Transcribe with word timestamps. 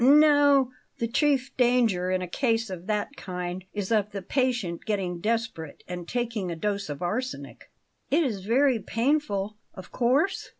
"N 0.03 0.19
no; 0.19 0.71
the 0.97 1.07
chief 1.07 1.55
danger 1.57 2.09
in 2.09 2.23
a 2.23 2.27
case 2.27 2.71
of 2.71 2.87
that 2.87 3.15
kind 3.15 3.63
is 3.71 3.91
of 3.91 4.09
the 4.13 4.23
patient 4.23 4.83
getting 4.83 5.19
desperate 5.19 5.83
and 5.87 6.07
taking 6.07 6.49
a 6.49 6.55
dose 6.55 6.89
of 6.89 7.03
arsenic." 7.03 7.69
"It 8.09 8.23
is 8.23 8.43
very 8.43 8.79
painful, 8.79 9.57
of 9.75 9.91
course?" 9.91 10.49